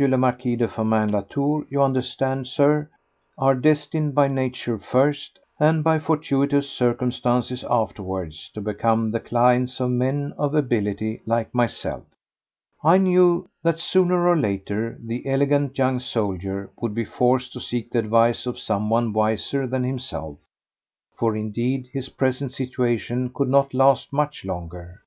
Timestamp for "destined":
3.54-4.14